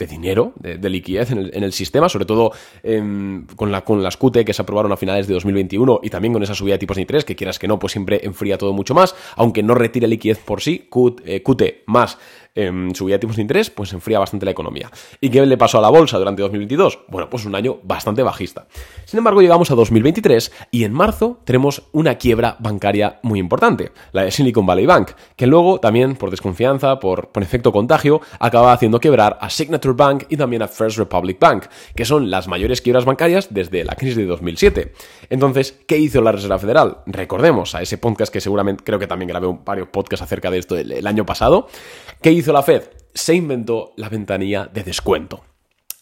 dinero, 0.06 0.52
de, 0.61 0.90
liquidez 0.90 1.31
en 1.31 1.62
el, 1.62 1.72
sistema, 1.72 2.11
sobre 2.11 2.26
todo 2.26 2.52
em, 2.82 3.46
con, 3.56 3.72
la, 3.72 3.82
con 3.82 4.02
las 4.02 4.19
QT 4.19 4.44
que 4.44 4.52
se 4.52 4.61
aprobaron 4.61 4.93
a 4.93 4.99
finales 4.99 5.26
de 5.26 5.34
2021 5.34 6.00
y 6.02 6.11
también 6.11 6.34
con 6.34 6.43
esa 6.43 6.55
subida 6.55 6.75
de 6.75 6.78
tipos 6.78 6.96
de 6.96 7.02
interés, 7.02 7.25
que 7.25 7.37
quieras 7.37 7.58
que 7.58 7.66
no, 7.66 7.78
pues 7.78 7.93
siempre 7.93 8.20
enfría 8.22 8.58
todo 8.58 8.75
mucho 8.75 8.93
más, 8.93 9.14
aunque 9.37 9.62
no 9.62 9.75
retire 9.75 10.08
liquidez 10.08 10.38
por 10.38 10.60
sí, 10.60 10.87
QT, 10.90 11.22
eh, 11.25 11.43
QT 11.43 11.62
más 11.87 12.19
eh, 12.55 12.71
subida 12.95 13.17
de 13.17 13.19
tipos 13.19 13.37
de 13.37 13.43
interés, 13.43 13.71
pues 13.71 13.93
enfría 13.93 14.19
bastante 14.19 14.45
la 14.47 14.53
economía. 14.53 14.91
¿Y 15.21 15.31
qué 15.31 15.45
le 15.45 15.56
pasó 15.56 15.79
a 15.79 15.81
la 15.81 15.91
bolsa 15.91 16.19
durante 16.19 16.43
2022? 16.43 17.01
Bueno, 17.09 17.29
pues 17.29 17.45
un 17.45 17.55
año 17.55 17.79
bastante 17.83 18.23
bajista. 18.23 18.67
Sin 19.05 19.19
embargo, 19.19 19.41
llegamos 19.41 19.71
a 19.71 19.75
2023 19.75 20.53
y 20.71 20.85
en 20.85 20.93
marzo 20.93 21.41
tenemos 21.45 21.83
una 21.93 22.17
quiebra 22.17 22.56
bancaria 22.61 23.19
muy 23.23 23.41
importante, 23.41 23.93
la 24.12 24.23
de 24.23 24.31
Silicon 24.31 24.67
Valley 24.67 24.87
Bank, 24.87 25.12
que 25.37 25.47
luego 25.47 25.81
también 25.81 26.17
por 26.17 26.31
desconfianza, 26.31 27.01
por, 27.01 27.29
por 27.29 27.43
efecto 27.43 27.73
contagio, 27.73 28.21
acaba 28.39 28.73
haciendo 28.73 29.01
quebrar 29.01 29.39
a 29.41 29.51
Signature 29.51 29.95
Bank 29.95 30.25
y 30.29 30.37
también 30.37 30.62
a 30.62 30.69
First 30.69 30.99
Republic 30.99 31.39
Bank, 31.41 31.65
que 31.95 32.05
son 32.05 32.31
las 32.31 32.47
mayores 32.47 32.81
quiebras 32.81 33.05
bancarias 33.05 33.49
desde 33.51 33.85
la 33.85 33.97
crisis 33.97 34.17
de 34.17 34.27
2007. 34.27 34.93
Entonces, 35.31 35.81
¿qué 35.87 35.99
hizo 35.99 36.21
la 36.21 36.33
Reserva 36.33 36.59
Federal? 36.59 36.99
Recordemos 37.06 37.75
a 37.75 37.83
ese 37.83 37.99
podcast 37.99 38.33
que 38.33 38.41
seguramente 38.41 38.85
creo 38.85 38.99
que 38.99 39.06
también 39.06 39.29
grabé 39.29 39.49
varios 39.65 39.89
podcasts 39.89 40.23
acerca 40.23 40.51
de 40.51 40.59
esto 40.59 40.77
el, 40.77 40.93
el 40.93 41.06
año 41.06 41.27
pasado. 41.27 41.69
¿Qué 42.21 42.31
hizo 42.33 42.44
la 42.52 42.62
Fed? 42.62 42.82
Se 43.12 43.35
inventó 43.35 43.93
la 43.96 44.08
ventanilla 44.08 44.67
de 44.67 44.82
descuento 44.82 45.43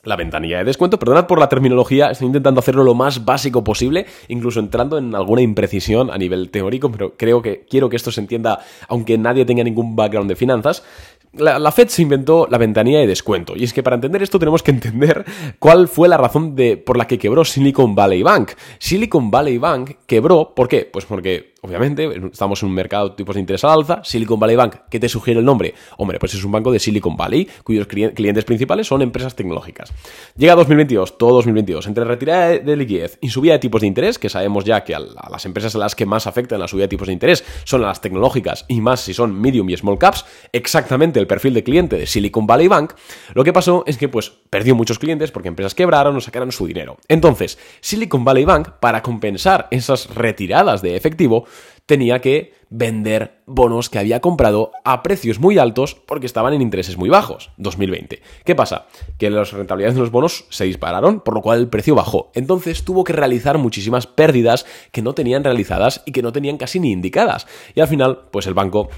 la 0.04 0.16
ventanilla 0.16 0.58
de 0.58 0.64
descuento. 0.64 0.98
Perdonad 0.98 1.26
por 1.26 1.38
la 1.38 1.48
terminología, 1.48 2.10
estoy 2.10 2.26
intentando 2.26 2.60
hacerlo 2.60 2.84
lo 2.84 2.94
más 2.94 3.24
básico 3.24 3.62
posible, 3.62 4.06
incluso 4.28 4.60
entrando 4.60 4.98
en 4.98 5.14
alguna 5.14 5.42
imprecisión 5.42 6.10
a 6.10 6.18
nivel 6.18 6.50
teórico, 6.50 6.90
pero 6.90 7.16
creo 7.16 7.42
que 7.42 7.64
quiero 7.68 7.88
que 7.88 7.96
esto 7.96 8.10
se 8.10 8.20
entienda, 8.20 8.60
aunque 8.88 9.16
nadie 9.18 9.44
tenga 9.44 9.64
ningún 9.64 9.94
background 9.94 10.28
de 10.28 10.36
finanzas. 10.36 10.82
La, 11.34 11.72
Fed 11.72 11.88
se 11.88 12.02
inventó 12.02 12.46
la 12.50 12.58
ventanilla 12.58 12.98
de 12.98 13.06
descuento, 13.06 13.54
y 13.56 13.64
es 13.64 13.72
que 13.72 13.82
para 13.82 13.94
entender 13.94 14.22
esto 14.22 14.38
tenemos 14.38 14.62
que 14.62 14.70
entender 14.70 15.24
cuál 15.58 15.88
fue 15.88 16.08
la 16.08 16.18
razón 16.18 16.54
de, 16.54 16.76
por 16.76 16.98
la 16.98 17.06
que 17.06 17.18
quebró 17.18 17.44
Silicon 17.44 17.94
Valley 17.94 18.22
Bank. 18.22 18.50
Silicon 18.78 19.30
Valley 19.30 19.56
Bank 19.56 19.92
quebró, 20.06 20.52
¿por 20.54 20.68
qué? 20.68 20.88
Pues 20.92 21.06
porque 21.06 21.51
obviamente, 21.62 22.10
estamos 22.32 22.60
en 22.62 22.68
un 22.68 22.74
mercado 22.74 23.10
de 23.10 23.14
tipos 23.14 23.36
de 23.36 23.40
interés 23.40 23.62
al 23.62 23.70
alza. 23.70 24.02
Silicon 24.02 24.38
Valley 24.38 24.56
Bank, 24.56 24.76
¿qué 24.90 24.98
te 24.98 25.08
sugiere 25.08 25.38
el 25.38 25.46
nombre? 25.46 25.74
Hombre, 25.96 26.18
pues 26.18 26.34
es 26.34 26.42
un 26.42 26.50
banco 26.50 26.72
de 26.72 26.80
Silicon 26.80 27.16
Valley, 27.16 27.48
cuyos 27.62 27.86
clientes 27.86 28.44
principales 28.44 28.88
son 28.88 29.00
empresas 29.00 29.36
tecnológicas. 29.36 29.92
Llega 30.36 30.56
2022, 30.56 31.18
todo 31.18 31.36
2022, 31.36 31.86
entre 31.86 32.04
retirada 32.04 32.58
de 32.58 32.76
liquidez 32.76 33.16
y 33.20 33.28
subida 33.28 33.52
de 33.52 33.60
tipos 33.60 33.80
de 33.80 33.86
interés, 33.86 34.18
que 34.18 34.28
sabemos 34.28 34.64
ya 34.64 34.82
que 34.82 34.96
a 34.96 34.98
las 34.98 35.46
empresas 35.46 35.74
a 35.76 35.78
las 35.78 35.94
que 35.94 36.04
más 36.04 36.26
afectan 36.26 36.58
la 36.58 36.66
subida 36.66 36.84
de 36.84 36.88
tipos 36.88 37.06
de 37.06 37.12
interés 37.12 37.44
son 37.62 37.84
a 37.84 37.86
las 37.86 38.00
tecnológicas 38.00 38.64
y 38.66 38.80
más 38.80 39.00
si 39.00 39.14
son 39.14 39.32
medium 39.32 39.70
y 39.70 39.76
small 39.76 39.98
caps, 39.98 40.24
exactamente 40.52 41.20
el 41.20 41.28
perfil 41.28 41.54
de 41.54 41.62
cliente 41.62 41.96
de 41.96 42.06
Silicon 42.06 42.44
Valley 42.44 42.66
Bank, 42.66 42.94
lo 43.34 43.44
que 43.44 43.52
pasó 43.52 43.84
es 43.86 43.98
que 43.98 44.08
pues 44.08 44.32
perdió 44.50 44.74
muchos 44.74 44.98
clientes 44.98 45.30
porque 45.30 45.48
empresas 45.48 45.76
quebraron 45.76 46.16
o 46.16 46.20
sacaron 46.20 46.50
su 46.50 46.66
dinero. 46.66 46.96
Entonces, 47.06 47.56
Silicon 47.80 48.24
Valley 48.24 48.44
Bank, 48.44 48.68
para 48.80 49.00
compensar 49.00 49.68
esas 49.70 50.12
retiradas 50.12 50.82
de 50.82 50.96
efectivo, 50.96 51.46
tenía 51.86 52.20
que 52.20 52.52
vender 52.70 53.42
bonos 53.46 53.90
que 53.90 53.98
había 53.98 54.20
comprado 54.20 54.72
a 54.84 55.02
precios 55.02 55.38
muy 55.38 55.58
altos 55.58 55.94
porque 55.94 56.26
estaban 56.26 56.54
en 56.54 56.62
intereses 56.62 56.96
muy 56.96 57.10
bajos. 57.10 57.50
2020. 57.58 58.22
¿Qué 58.44 58.54
pasa? 58.54 58.86
Que 59.18 59.30
las 59.30 59.52
rentabilidades 59.52 59.94
de 59.94 60.00
los 60.00 60.10
bonos 60.10 60.46
se 60.48 60.64
dispararon, 60.64 61.20
por 61.20 61.34
lo 61.34 61.42
cual 61.42 61.58
el 61.58 61.68
precio 61.68 61.94
bajó. 61.94 62.30
Entonces 62.34 62.84
tuvo 62.84 63.04
que 63.04 63.12
realizar 63.12 63.58
muchísimas 63.58 64.06
pérdidas 64.06 64.64
que 64.90 65.02
no 65.02 65.14
tenían 65.14 65.44
realizadas 65.44 66.02
y 66.06 66.12
que 66.12 66.22
no 66.22 66.32
tenían 66.32 66.56
casi 66.56 66.80
ni 66.80 66.92
indicadas. 66.92 67.46
Y 67.74 67.80
al 67.80 67.88
final, 67.88 68.20
pues 68.30 68.46
el 68.46 68.54
banco 68.54 68.88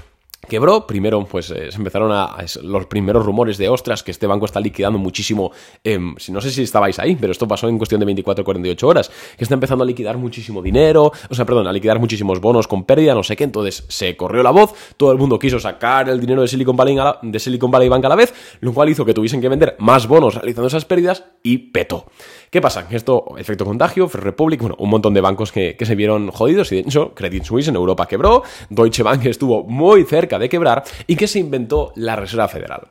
quebró. 0.45 0.87
Primero, 0.87 1.25
pues 1.25 1.51
eh, 1.51 1.71
se 1.71 1.77
empezaron 1.77 2.11
a, 2.11 2.35
los 2.63 2.85
primeros 2.85 3.25
rumores 3.25 3.57
de 3.57 3.69
ostras 3.69 4.03
que 4.03 4.11
este 4.11 4.27
banco 4.27 4.45
está 4.45 4.59
liquidando 4.59 4.99
muchísimo. 4.99 5.51
no 5.83 6.41
sé 6.41 6.51
si 6.51 6.63
estabais 6.63 6.99
ahí, 6.99 7.15
pero 7.15 7.31
esto 7.31 7.47
pasó 7.47 7.67
en 7.67 7.77
cuestión 7.77 7.99
de 7.99 8.05
24 8.05 8.41
o 8.41 8.45
48 8.45 8.87
horas. 8.87 9.11
Que 9.37 9.43
está 9.43 9.53
empezando 9.53 9.83
a 9.83 9.87
liquidar 9.87 10.17
muchísimo 10.17 10.61
dinero, 10.61 11.11
o 11.29 11.35
sea, 11.35 11.45
perdón, 11.45 11.67
a 11.67 11.73
liquidar 11.73 11.99
muchísimos 11.99 12.39
bonos 12.39 12.67
con 12.67 12.83
pérdida, 12.83 13.13
no 13.13 13.23
sé 13.23 13.35
qué. 13.35 13.43
Entonces 13.43 13.85
se 13.87 14.15
corrió 14.15 14.43
la 14.43 14.51
voz, 14.51 14.73
todo 14.97 15.11
el 15.11 15.17
mundo 15.17 15.39
quiso 15.39 15.59
sacar 15.59 16.09
el 16.09 16.19
dinero 16.19 16.41
de 16.41 16.47
Silicon 16.47 16.75
Valley, 16.75 16.97
de 17.21 17.39
Silicon 17.39 17.71
Valley 17.71 17.89
Bank 17.89 18.05
a 18.05 18.09
la 18.09 18.15
vez, 18.15 18.33
lo 18.61 18.73
cual 18.73 18.89
hizo 18.89 19.05
que 19.05 19.13
tuviesen 19.13 19.41
que 19.41 19.49
vender 19.49 19.75
más 19.79 20.07
bonos 20.07 20.35
realizando 20.35 20.67
esas 20.67 20.85
pérdidas 20.85 21.25
y 21.43 21.57
petó. 21.57 22.05
¿Qué 22.49 22.61
pasa? 22.61 22.87
Esto, 22.89 23.35
efecto 23.37 23.65
contagio, 23.65 24.07
First 24.07 24.23
Republic, 24.23 24.61
bueno, 24.61 24.75
un 24.79 24.89
montón 24.89 25.13
de 25.13 25.21
bancos 25.21 25.51
que, 25.51 25.75
que 25.75 25.85
se 25.85 25.95
vieron 25.95 26.31
jodidos 26.31 26.71
y 26.71 26.75
de 26.75 26.81
hecho 26.81 27.13
Credit 27.13 27.43
Suisse 27.43 27.67
en 27.67 27.75
Europa 27.75 28.07
quebró, 28.07 28.43
Deutsche 28.69 29.03
Bank 29.03 29.25
estuvo 29.25 29.63
muy 29.63 30.03
cerca 30.03 30.34
de 30.39 30.49
quebrar 30.49 30.83
y 31.07 31.15
que 31.15 31.27
se 31.27 31.39
inventó 31.39 31.91
la 31.95 32.15
Reserva 32.15 32.47
Federal. 32.47 32.87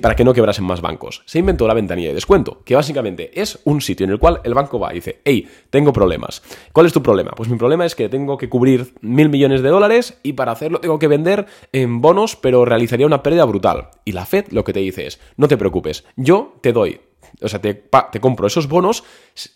para 0.00 0.16
que 0.16 0.24
no 0.24 0.34
quebrasen 0.34 0.64
más 0.64 0.80
bancos. 0.80 1.22
Se 1.26 1.38
inventó 1.38 1.66
la 1.66 1.74
ventanilla 1.74 2.08
de 2.08 2.14
descuento, 2.14 2.62
que 2.64 2.74
básicamente 2.74 3.40
es 3.40 3.58
un 3.64 3.80
sitio 3.80 4.04
en 4.04 4.10
el 4.10 4.18
cual 4.18 4.40
el 4.44 4.54
banco 4.54 4.78
va 4.78 4.92
y 4.92 4.96
dice, 4.96 5.20
hey, 5.24 5.48
tengo 5.70 5.92
problemas. 5.92 6.42
¿Cuál 6.72 6.86
es 6.86 6.92
tu 6.92 7.02
problema? 7.02 7.32
Pues 7.32 7.48
mi 7.48 7.56
problema 7.56 7.86
es 7.86 7.94
que 7.94 8.08
tengo 8.08 8.36
que 8.36 8.48
cubrir 8.48 8.94
mil 9.00 9.28
millones 9.28 9.62
de 9.62 9.68
dólares 9.68 10.18
y 10.22 10.34
para 10.34 10.52
hacerlo 10.52 10.80
tengo 10.80 10.98
que 10.98 11.08
vender 11.08 11.46
en 11.72 12.00
bonos, 12.00 12.36
pero 12.36 12.64
realizaría 12.64 13.06
una 13.06 13.22
pérdida 13.22 13.44
brutal. 13.44 13.88
Y 14.04 14.12
la 14.12 14.26
Fed 14.26 14.46
lo 14.50 14.64
que 14.64 14.72
te 14.72 14.80
dice 14.80 15.06
es, 15.06 15.20
no 15.36 15.48
te 15.48 15.56
preocupes, 15.56 16.04
yo 16.16 16.54
te 16.60 16.72
doy 16.72 17.00
o 17.40 17.48
sea, 17.48 17.60
te, 17.60 17.74
te 17.74 18.20
compro 18.20 18.46
esos 18.46 18.68
bonos 18.68 19.04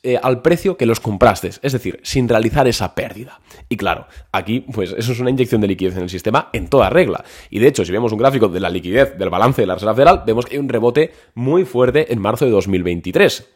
eh, 0.03 0.19
al 0.23 0.43
precio 0.43 0.77
que 0.77 0.87
los 0.87 1.01
compraste, 1.01 1.51
es 1.63 1.73
decir, 1.73 2.01
sin 2.03 2.29
realizar 2.29 2.69
esa 2.69 2.95
pérdida. 2.95 3.41
Y 3.69 3.77
claro, 3.77 4.07
aquí, 4.33 4.61
pues 4.61 4.95
eso 4.97 5.13
es 5.13 5.21
una 5.21 5.31
inyección 5.31 5.61
de 5.61 5.69
liquidez 5.69 5.97
en 5.97 6.03
el 6.03 6.11
sistema 6.11 6.51
en 6.53 6.69
toda 6.69 6.91
regla. 6.91 7.25
Y 7.51 7.59
de 7.59 7.69
hecho, 7.69 7.85
si 7.85 7.93
vemos 7.93 8.13
un 8.13 8.19
gráfico 8.19 8.49
de 8.49 8.61
la 8.61 8.71
liquidez 8.71 9.17
del 9.17 9.31
balance 9.31 9.63
de 9.63 9.67
la 9.67 9.75
Reserva 9.75 9.95
Federal, 9.95 10.23
vemos 10.27 10.47
que 10.47 10.55
hay 10.55 10.59
un 10.61 10.69
rebote 10.69 11.13
muy 11.35 11.65
fuerte 11.65 12.13
en 12.13 12.21
marzo 12.21 12.45
de 12.45 12.51
2023, 12.51 13.49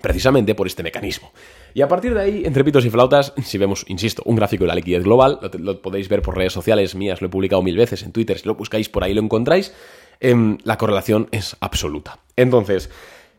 precisamente 0.00 0.54
por 0.54 0.66
este 0.66 0.82
mecanismo. 0.82 1.32
Y 1.74 1.82
a 1.82 1.88
partir 1.88 2.14
de 2.14 2.20
ahí, 2.20 2.42
entre 2.44 2.64
pitos 2.64 2.84
y 2.84 2.90
flautas, 2.90 3.32
si 3.44 3.58
vemos, 3.58 3.84
insisto, 3.88 4.22
un 4.26 4.36
gráfico 4.36 4.64
de 4.64 4.68
la 4.68 4.74
liquidez 4.74 5.04
global, 5.04 5.38
lo, 5.58 5.80
podéis 5.80 6.08
ver 6.08 6.22
por 6.22 6.36
redes 6.36 6.52
sociales 6.52 6.94
mías, 6.94 7.20
lo 7.20 7.28
he 7.28 7.30
publicado 7.30 7.62
mil 7.62 7.76
veces 7.76 8.02
en 8.02 8.12
Twitter, 8.12 8.38
si 8.38 8.46
lo 8.46 8.54
buscáis 8.54 8.88
por 8.88 9.04
ahí 9.04 9.14
lo 9.14 9.22
encontráis, 9.22 9.74
em, 10.20 10.58
la 10.64 10.78
correlación 10.78 11.28
es 11.30 11.56
absoluta. 11.60 12.18
Entonces, 12.36 12.90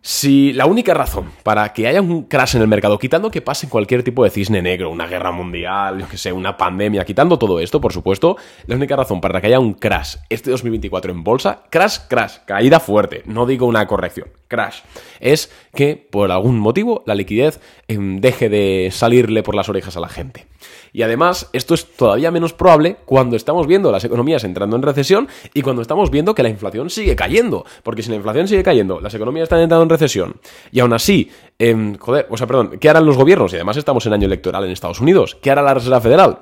si 0.03 0.51
la 0.53 0.65
única 0.65 0.95
razón 0.95 1.31
para 1.43 1.73
que 1.73 1.87
haya 1.87 2.01
un 2.01 2.23
crash 2.23 2.55
en 2.55 2.63
el 2.63 2.67
mercado, 2.67 2.97
quitando 2.97 3.29
que 3.29 3.41
pase 3.41 3.69
cualquier 3.69 4.01
tipo 4.01 4.23
de 4.23 4.31
cisne 4.31 4.61
negro, 4.61 4.89
una 4.89 5.05
guerra 5.05 5.31
mundial, 5.31 5.99
yo 5.99 6.09
que 6.09 6.17
sé, 6.17 6.33
una 6.33 6.57
pandemia, 6.57 7.05
quitando 7.05 7.37
todo 7.37 7.59
esto, 7.59 7.79
por 7.79 7.93
supuesto, 7.93 8.35
la 8.65 8.75
única 8.75 8.95
razón 8.95 9.21
para 9.21 9.39
que 9.39 9.47
haya 9.47 9.59
un 9.59 9.73
crash 9.73 10.15
este 10.29 10.49
2024 10.49 11.11
en 11.11 11.23
bolsa, 11.23 11.63
crash, 11.69 11.99
crash, 12.07 12.37
caída 12.45 12.79
fuerte, 12.79 13.21
no 13.25 13.45
digo 13.45 13.67
una 13.67 13.85
corrección, 13.85 14.29
crash, 14.47 14.79
es 15.19 15.51
que 15.75 15.95
por 15.95 16.31
algún 16.31 16.57
motivo 16.57 17.03
la 17.05 17.13
liquidez 17.13 17.59
em, 17.87 18.19
deje 18.21 18.49
de 18.49 18.89
salirle 18.91 19.43
por 19.43 19.53
las 19.53 19.69
orejas 19.69 19.97
a 19.97 19.99
la 19.99 20.09
gente. 20.09 20.47
Y 20.93 21.03
además, 21.03 21.49
esto 21.53 21.73
es 21.73 21.85
todavía 21.95 22.31
menos 22.31 22.53
probable 22.53 22.97
cuando 23.05 23.35
estamos 23.35 23.65
viendo 23.67 23.91
las 23.91 24.03
economías 24.03 24.43
entrando 24.43 24.75
en 24.75 24.81
recesión 24.81 25.27
y 25.53 25.61
cuando 25.61 25.81
estamos 25.81 26.11
viendo 26.11 26.35
que 26.35 26.43
la 26.43 26.49
inflación 26.49 26.89
sigue 26.89 27.15
cayendo. 27.15 27.65
Porque 27.83 28.03
si 28.03 28.09
la 28.09 28.17
inflación 28.17 28.47
sigue 28.47 28.63
cayendo, 28.63 28.99
las 28.99 29.13
economías 29.13 29.43
están 29.43 29.61
entrando 29.61 29.83
en 29.83 29.89
recesión 29.91 30.39
y 30.71 30.79
aún 30.79 30.93
así, 30.93 31.29
eh, 31.59 31.95
joder, 31.99 32.27
o 32.29 32.37
sea, 32.37 32.47
perdón, 32.47 32.77
¿qué 32.79 32.89
harán 32.89 33.05
los 33.05 33.17
gobiernos? 33.17 33.53
Y 33.53 33.57
además 33.57 33.77
estamos 33.77 34.05
en 34.05 34.13
año 34.13 34.25
electoral 34.25 34.63
en 34.65 34.71
Estados 34.71 34.99
Unidos. 34.99 35.37
¿Qué 35.41 35.51
hará 35.51 35.61
la 35.61 35.73
Reserva 35.73 36.01
Federal? 36.01 36.39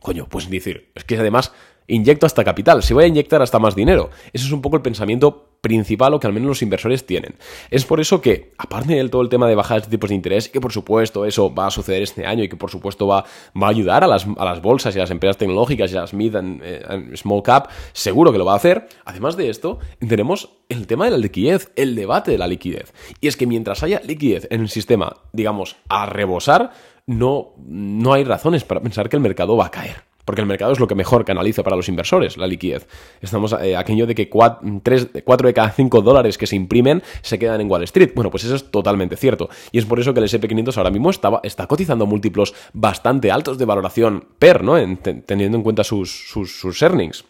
Coño, 0.00 0.26
pues 0.28 0.50
decir, 0.50 0.90
es 0.94 1.04
que 1.04 1.16
además 1.16 1.52
inyecto 1.92 2.26
hasta 2.26 2.44
capital, 2.44 2.82
si 2.82 2.94
voy 2.94 3.04
a 3.04 3.06
inyectar 3.06 3.42
hasta 3.42 3.58
más 3.58 3.74
dinero. 3.74 4.10
Ese 4.32 4.46
es 4.46 4.52
un 4.52 4.62
poco 4.62 4.76
el 4.76 4.82
pensamiento 4.82 5.48
principal 5.60 6.12
o 6.12 6.20
que 6.20 6.26
al 6.26 6.32
menos 6.32 6.48
los 6.48 6.62
inversores 6.62 7.06
tienen. 7.06 7.36
Es 7.70 7.84
por 7.84 8.00
eso 8.00 8.20
que, 8.20 8.52
aparte 8.58 8.94
del 8.94 9.10
todo 9.10 9.22
el 9.22 9.28
tema 9.28 9.46
de 9.46 9.54
bajar 9.54 9.82
de 9.82 9.88
tipos 9.88 10.10
de 10.10 10.16
interés, 10.16 10.48
que 10.48 10.60
por 10.60 10.72
supuesto 10.72 11.24
eso 11.24 11.54
va 11.54 11.68
a 11.68 11.70
suceder 11.70 12.02
este 12.02 12.26
año 12.26 12.42
y 12.42 12.48
que 12.48 12.56
por 12.56 12.70
supuesto 12.70 13.06
va, 13.06 13.24
a 13.54 13.68
ayudar 13.68 14.02
a 14.02 14.08
las, 14.08 14.26
a 14.36 14.44
las, 14.44 14.60
bolsas 14.60 14.94
y 14.96 14.98
a 14.98 15.02
las 15.02 15.10
empresas 15.10 15.36
tecnológicas 15.36 15.92
y 15.92 15.96
a 15.96 16.00
las 16.00 16.14
mid 16.14 16.34
and, 16.34 16.60
eh, 16.64 17.16
small 17.16 17.42
cap, 17.42 17.68
seguro 17.92 18.32
que 18.32 18.38
lo 18.38 18.44
va 18.44 18.54
a 18.54 18.56
hacer. 18.56 18.88
Además 19.04 19.36
de 19.36 19.50
esto, 19.50 19.78
tenemos 20.00 20.50
el 20.68 20.88
tema 20.88 21.04
de 21.04 21.12
la 21.12 21.18
liquidez, 21.18 21.70
el 21.76 21.94
debate 21.94 22.32
de 22.32 22.38
la 22.38 22.48
liquidez. 22.48 22.92
Y 23.20 23.28
es 23.28 23.36
que 23.36 23.46
mientras 23.46 23.84
haya 23.84 24.00
liquidez 24.04 24.48
en 24.50 24.62
el 24.62 24.68
sistema, 24.68 25.16
digamos, 25.32 25.76
a 25.88 26.06
rebosar, 26.06 26.72
no, 27.06 27.54
no 27.58 28.12
hay 28.12 28.24
razones 28.24 28.64
para 28.64 28.80
pensar 28.80 29.08
que 29.08 29.16
el 29.16 29.22
mercado 29.22 29.56
va 29.56 29.66
a 29.66 29.70
caer. 29.70 30.11
Porque 30.24 30.40
el 30.40 30.46
mercado 30.46 30.72
es 30.72 30.78
lo 30.78 30.86
que 30.86 30.94
mejor 30.94 31.24
canaliza 31.24 31.62
para 31.62 31.76
los 31.76 31.88
inversores, 31.88 32.36
la 32.36 32.46
liquidez. 32.46 32.86
Estamos 33.20 33.54
eh, 33.60 33.76
aquello 33.76 34.06
de 34.06 34.14
que 34.14 34.28
4, 34.28 34.62
de 34.62 35.54
cada 35.54 35.70
5 35.70 36.00
dólares 36.00 36.38
que 36.38 36.46
se 36.46 36.54
imprimen 36.54 37.02
se 37.22 37.38
quedan 37.38 37.60
en 37.60 37.70
Wall 37.70 37.82
Street. 37.84 38.12
Bueno, 38.14 38.30
pues 38.30 38.44
eso 38.44 38.54
es 38.54 38.70
totalmente 38.70 39.16
cierto. 39.16 39.48
Y 39.72 39.78
es 39.78 39.84
por 39.84 39.98
eso 39.98 40.14
que 40.14 40.20
el 40.20 40.26
SP500 40.26 40.76
ahora 40.76 40.90
mismo 40.90 41.10
está, 41.10 41.40
está 41.42 41.66
cotizando 41.66 42.06
múltiplos 42.06 42.54
bastante 42.72 43.30
altos 43.32 43.58
de 43.58 43.64
valoración 43.64 44.24
per, 44.38 44.62
¿no? 44.62 44.74
teniendo 44.76 45.56
en 45.56 45.62
cuenta 45.62 45.84
sus, 45.84 46.28
sus, 46.28 46.82
earnings. 46.82 47.24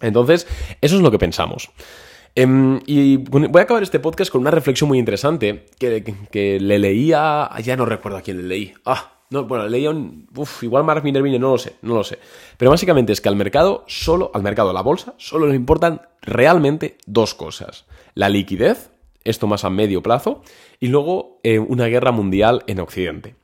Entonces, 0.00 0.46
eso 0.80 0.96
es 0.96 1.02
lo 1.02 1.10
que 1.10 1.18
pensamos. 1.18 1.70
Em, 2.34 2.80
y 2.86 3.16
voy 3.16 3.60
a 3.60 3.62
acabar 3.62 3.82
este 3.82 3.98
podcast 3.98 4.30
con 4.30 4.40
una 4.40 4.50
reflexión 4.50 4.88
muy 4.88 4.98
interesante 4.98 5.66
que, 5.78 6.58
le 6.60 6.78
leía. 6.78 7.50
Ya 7.62 7.76
no 7.76 7.84
recuerdo 7.84 8.18
a 8.18 8.22
quién 8.22 8.38
le 8.38 8.44
leí. 8.44 8.72
Ah, 8.86 9.19
no, 9.30 9.44
bueno, 9.44 9.68
leía 9.68 9.90
un. 9.90 10.28
Igual 10.60 10.82
Mark 10.82 11.04
Minervini, 11.04 11.38
no 11.38 11.52
lo 11.52 11.58
sé, 11.58 11.76
no 11.82 11.94
lo 11.94 12.02
sé. 12.02 12.18
Pero 12.56 12.70
básicamente 12.70 13.12
es 13.12 13.20
que 13.20 13.28
al 13.28 13.36
mercado, 13.36 13.84
solo, 13.86 14.32
al 14.34 14.42
mercado, 14.42 14.70
a 14.70 14.72
la 14.72 14.82
bolsa, 14.82 15.14
solo 15.18 15.46
le 15.46 15.54
importan 15.54 16.02
realmente 16.20 16.98
dos 17.06 17.34
cosas: 17.34 17.86
la 18.14 18.28
liquidez, 18.28 18.90
esto 19.22 19.46
más 19.46 19.64
a 19.64 19.70
medio 19.70 20.02
plazo, 20.02 20.42
y 20.80 20.88
luego 20.88 21.38
eh, 21.44 21.60
una 21.60 21.86
guerra 21.86 22.10
mundial 22.10 22.64
en 22.66 22.80
Occidente. 22.80 23.36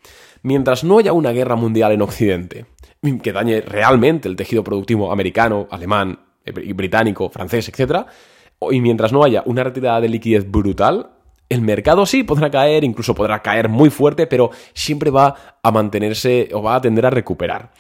Mientras 0.43 0.83
no 0.83 0.99
haya 0.99 1.12
una 1.12 1.31
guerra 1.31 1.55
mundial 1.55 1.93
en 1.93 2.02
Occidente 2.02 2.66
que 3.23 3.33
dañe 3.33 3.61
realmente 3.61 4.28
el 4.28 4.35
tejido 4.35 4.64
productivo 4.64 5.12
americano, 5.12 5.69
alemán, 5.71 6.19
eh, 6.45 6.73
británico, 6.73 7.31
francés, 7.31 7.69
etc., 7.69 8.07
y 8.71 8.81
mientras 8.81 9.12
no 9.12 9.23
haya 9.23 9.43
una 9.45 9.62
retirada 9.62 10.00
de 10.00 10.09
liquidez 10.09 10.50
brutal, 10.50 11.11
el 11.49 11.61
mercado 11.61 12.07
sí 12.07 12.25
podrá 12.25 12.50
caer, 12.50 12.85
incluso 12.85 13.15
podrá 13.15 13.43
caer 13.43 13.69
muy 13.69 13.91
fuerte, 13.91 14.26
pero 14.26 14.50
siempre 14.75 15.11
va 15.11 15.59
a 15.62 15.71
mantenerse 15.71 16.49
o 16.53 16.62
va 16.62 16.76
a 16.76 16.81
tender 16.81 17.07
a 17.07 17.11
recuperar. 17.11 17.73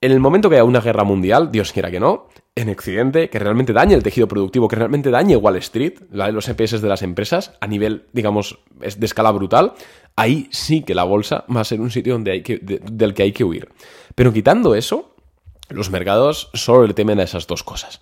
En 0.00 0.12
el 0.12 0.20
momento 0.20 0.48
que 0.48 0.56
haya 0.56 0.64
una 0.64 0.80
guerra 0.80 1.02
mundial, 1.02 1.50
Dios 1.50 1.72
quiera 1.72 1.90
que 1.90 1.98
no, 1.98 2.28
en 2.54 2.68
Occidente, 2.70 3.30
que 3.30 3.38
realmente 3.40 3.72
dañe 3.72 3.94
el 3.94 4.02
tejido 4.02 4.28
productivo, 4.28 4.68
que 4.68 4.76
realmente 4.76 5.10
dañe 5.10 5.36
Wall 5.36 5.56
Street, 5.56 5.94
los 6.10 6.48
EPS 6.48 6.80
de 6.80 6.88
las 6.88 7.02
empresas, 7.02 7.56
a 7.60 7.66
nivel, 7.66 8.06
digamos, 8.12 8.60
de 8.78 9.06
escala 9.06 9.32
brutal, 9.32 9.74
ahí 10.14 10.48
sí 10.50 10.82
que 10.82 10.94
la 10.94 11.02
bolsa 11.02 11.44
va 11.54 11.62
a 11.62 11.64
ser 11.64 11.80
un 11.80 11.90
sitio 11.90 12.12
donde 12.12 12.30
hay 12.30 12.42
que, 12.42 12.58
del 12.58 13.12
que 13.12 13.24
hay 13.24 13.32
que 13.32 13.42
huir. 13.42 13.68
Pero 14.14 14.32
quitando 14.32 14.76
eso, 14.76 15.16
los 15.68 15.90
mercados 15.90 16.50
solo 16.54 16.86
le 16.86 16.94
temen 16.94 17.18
a 17.18 17.24
esas 17.24 17.48
dos 17.48 17.64
cosas. 17.64 18.00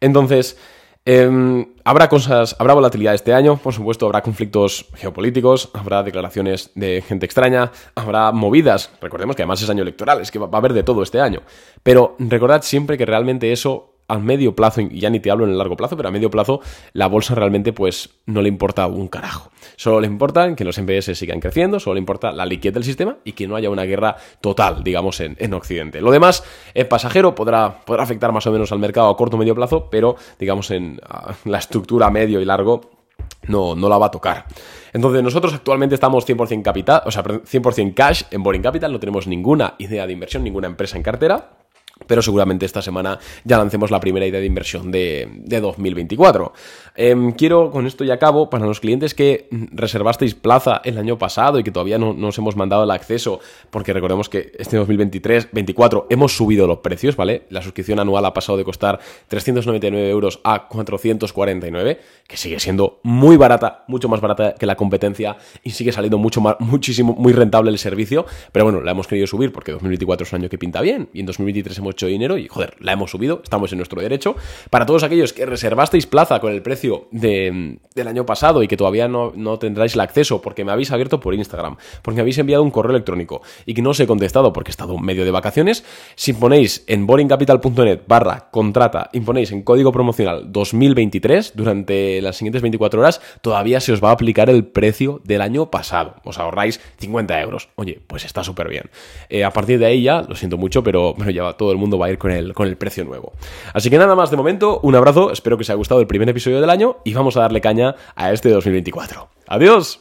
Entonces, 0.00 0.58
Em, 1.06 1.66
habrá 1.84 2.08
cosas, 2.08 2.56
habrá 2.58 2.72
volatilidad 2.72 3.14
este 3.14 3.34
año, 3.34 3.58
por 3.58 3.74
supuesto, 3.74 4.06
habrá 4.06 4.22
conflictos 4.22 4.86
geopolíticos, 4.94 5.68
habrá 5.74 6.02
declaraciones 6.02 6.70
de 6.74 7.02
gente 7.02 7.26
extraña, 7.26 7.72
habrá 7.94 8.32
movidas. 8.32 8.90
Recordemos 9.02 9.36
que 9.36 9.42
además 9.42 9.60
es 9.60 9.68
año 9.68 9.82
electoral, 9.82 10.22
es 10.22 10.30
que 10.30 10.38
va 10.38 10.48
a 10.50 10.56
haber 10.56 10.72
de 10.72 10.82
todo 10.82 11.02
este 11.02 11.20
año. 11.20 11.42
Pero 11.82 12.16
recordad 12.18 12.62
siempre 12.62 12.96
que 12.96 13.04
realmente 13.04 13.52
eso 13.52 13.93
a 14.08 14.18
medio 14.18 14.54
plazo, 14.54 14.80
y 14.80 15.00
ya 15.00 15.10
ni 15.10 15.20
te 15.20 15.30
hablo 15.30 15.44
en 15.44 15.50
el 15.50 15.58
largo 15.58 15.76
plazo, 15.76 15.96
pero 15.96 16.08
a 16.08 16.12
medio 16.12 16.30
plazo 16.30 16.60
la 16.92 17.06
bolsa 17.06 17.34
realmente 17.34 17.72
pues 17.72 18.10
no 18.26 18.42
le 18.42 18.48
importa 18.48 18.86
un 18.86 19.08
carajo. 19.08 19.50
Solo 19.76 20.00
le 20.00 20.06
importa 20.06 20.54
que 20.54 20.64
los 20.64 20.78
MPS 20.78 21.16
sigan 21.16 21.40
creciendo, 21.40 21.80
solo 21.80 21.94
le 21.94 22.00
importa 22.00 22.32
la 22.32 22.46
liquidez 22.46 22.74
del 22.74 22.84
sistema 22.84 23.16
y 23.24 23.32
que 23.32 23.46
no 23.46 23.56
haya 23.56 23.70
una 23.70 23.84
guerra 23.84 24.16
total, 24.40 24.84
digamos, 24.84 25.20
en, 25.20 25.36
en 25.38 25.54
Occidente. 25.54 26.00
Lo 26.00 26.10
demás 26.10 26.44
es 26.74 26.84
pasajero, 26.86 27.34
podrá, 27.34 27.80
podrá 27.84 28.02
afectar 28.02 28.32
más 28.32 28.46
o 28.46 28.52
menos 28.52 28.72
al 28.72 28.78
mercado 28.78 29.08
a 29.08 29.16
corto 29.16 29.36
o 29.36 29.38
medio 29.38 29.54
plazo, 29.54 29.88
pero 29.90 30.16
digamos 30.38 30.70
en 30.70 31.00
la 31.44 31.58
estructura 31.58 32.10
medio 32.10 32.40
y 32.40 32.44
largo 32.44 33.04
no, 33.48 33.74
no 33.74 33.88
la 33.88 33.98
va 33.98 34.06
a 34.06 34.10
tocar. 34.10 34.46
Entonces, 34.92 35.22
nosotros 35.22 35.52
actualmente 35.54 35.94
estamos 35.94 36.26
100% 36.26 36.62
capital, 36.62 37.02
o 37.04 37.10
sea, 37.10 37.22
100% 37.22 37.94
cash 37.94 38.22
en 38.30 38.42
Boring 38.42 38.62
Capital, 38.62 38.92
no 38.92 39.00
tenemos 39.00 39.26
ninguna 39.26 39.74
idea 39.78 40.06
de 40.06 40.12
inversión, 40.12 40.44
ninguna 40.44 40.66
empresa 40.66 40.96
en 40.96 41.02
cartera 41.02 41.63
pero 42.06 42.22
seguramente 42.22 42.66
esta 42.66 42.82
semana 42.82 43.18
ya 43.44 43.58
lancemos 43.58 43.90
la 43.90 44.00
primera 44.00 44.26
idea 44.26 44.40
de 44.40 44.46
inversión 44.46 44.90
de, 44.90 45.28
2024. 45.44 46.52
Em, 46.96 47.32
quiero, 47.32 47.70
con 47.70 47.86
esto 47.86 48.04
ya 48.04 48.14
acabo, 48.14 48.50
para 48.50 48.66
los 48.66 48.80
clientes 48.80 49.14
que 49.14 49.48
reservasteis 49.50 50.34
plaza 50.34 50.80
el 50.84 50.98
año 50.98 51.18
pasado 51.18 51.58
y 51.58 51.64
que 51.64 51.70
todavía 51.70 51.98
no 51.98 52.12
nos 52.12 52.36
hemos 52.38 52.56
mandado 52.56 52.84
el 52.84 52.90
acceso, 52.90 53.40
porque 53.70 53.92
recordemos 53.92 54.28
que 54.28 54.52
este 54.58 54.80
2023-2024 54.80 56.06
hemos 56.10 56.36
subido 56.36 56.66
los 56.66 56.78
precios, 56.78 57.16
¿vale? 57.16 57.44
La 57.50 57.62
suscripción 57.62 58.00
anual 58.00 58.24
ha 58.24 58.34
pasado 58.34 58.58
de 58.58 58.64
costar 58.64 58.98
399 59.28 60.10
euros 60.10 60.40
a 60.44 60.68
449, 60.68 62.00
que 62.26 62.36
sigue 62.36 62.60
siendo 62.60 63.00
muy 63.02 63.36
barata, 63.36 63.84
mucho 63.88 64.08
más 64.08 64.20
barata 64.20 64.54
que 64.54 64.66
la 64.66 64.76
competencia 64.76 65.36
y 65.62 65.70
sigue 65.70 65.92
saliendo 65.92 66.18
mucho 66.18 66.40
más, 66.40 66.56
muchísimo, 66.58 67.14
muy 67.14 67.32
rentable 67.32 67.70
el 67.70 67.78
servicio, 67.78 68.26
pero 68.52 68.64
bueno, 68.64 68.80
la 68.80 68.90
hemos 68.90 69.06
querido 69.06 69.26
subir 69.26 69.52
porque 69.52 69.72
2024 69.72 70.24
es 70.26 70.32
un 70.32 70.40
año 70.40 70.48
que 70.48 70.58
pinta 70.58 70.80
bien 70.80 71.08
y 71.12 71.20
en 71.20 71.26
2023 71.26 71.78
hecho 71.92 72.06
dinero 72.06 72.38
y, 72.38 72.48
joder, 72.48 72.74
la 72.80 72.92
hemos 72.92 73.10
subido, 73.10 73.40
estamos 73.42 73.72
en 73.72 73.78
nuestro 73.78 74.00
derecho. 74.00 74.36
Para 74.70 74.86
todos 74.86 75.02
aquellos 75.02 75.32
que 75.32 75.46
reservasteis 75.46 76.06
plaza 76.06 76.40
con 76.40 76.52
el 76.52 76.62
precio 76.62 77.08
del 77.10 77.78
año 78.08 78.26
pasado 78.26 78.62
y 78.62 78.68
que 78.68 78.76
todavía 78.76 79.08
no, 79.08 79.32
no 79.36 79.58
tendráis 79.58 79.94
el 79.94 80.00
acceso 80.00 80.40
porque 80.40 80.64
me 80.64 80.72
habéis 80.72 80.90
abierto 80.90 81.20
por 81.20 81.34
Instagram, 81.34 81.76
porque 82.02 82.16
me 82.16 82.20
habéis 82.22 82.38
enviado 82.38 82.62
un 82.62 82.70
correo 82.70 82.90
electrónico 82.90 83.42
y 83.66 83.74
que 83.74 83.82
no 83.82 83.90
os 83.90 84.00
he 84.00 84.06
contestado 84.06 84.52
porque 84.52 84.70
he 84.70 84.72
estado 84.72 84.98
medio 84.98 85.24
de 85.24 85.30
vacaciones, 85.30 85.84
si 86.14 86.32
ponéis 86.32 86.84
en 86.86 87.06
boringcapital.net 87.06 88.00
barra 88.06 88.48
contrata, 88.50 89.10
imponéis 89.12 89.52
en 89.52 89.62
código 89.62 89.92
promocional 89.92 90.52
2023 90.52 91.52
durante 91.54 92.20
las 92.22 92.36
siguientes 92.36 92.62
24 92.62 93.00
horas, 93.00 93.20
todavía 93.40 93.80
se 93.80 93.92
os 93.92 94.02
va 94.02 94.10
a 94.10 94.12
aplicar 94.12 94.50
el 94.50 94.64
precio 94.64 95.20
del 95.24 95.40
año 95.40 95.70
pasado. 95.70 96.16
Os 96.24 96.38
ahorráis 96.38 96.80
50 96.98 97.40
euros. 97.40 97.68
Oye, 97.76 98.00
pues 98.06 98.24
está 98.24 98.44
súper 98.44 98.68
bien. 98.68 98.90
Eh, 99.28 99.44
a 99.44 99.50
partir 99.50 99.78
de 99.78 99.86
ahí 99.86 100.02
ya, 100.02 100.22
lo 100.22 100.36
siento 100.36 100.56
mucho, 100.56 100.82
pero 100.82 101.14
bueno, 101.14 101.30
ya 101.30 101.52
todo 101.54 101.72
el 101.74 101.80
mundo 101.80 101.98
va 101.98 102.06
a 102.06 102.10
ir 102.10 102.18
con 102.18 102.30
el, 102.30 102.54
con 102.54 102.68
el 102.68 102.76
precio 102.76 103.04
nuevo. 103.04 103.32
Así 103.72 103.90
que 103.90 103.98
nada 103.98 104.14
más 104.14 104.30
de 104.30 104.36
momento, 104.36 104.80
un 104.82 104.94
abrazo, 104.94 105.30
espero 105.30 105.56
que 105.56 105.62
os 105.62 105.70
haya 105.70 105.76
gustado 105.76 106.00
el 106.00 106.06
primer 106.06 106.28
episodio 106.28 106.60
del 106.60 106.70
año 106.70 106.96
y 107.04 107.14
vamos 107.14 107.36
a 107.36 107.40
darle 107.40 107.60
caña 107.60 107.94
a 108.14 108.32
este 108.32 108.50
2024. 108.50 109.28
¡Adiós! 109.48 110.00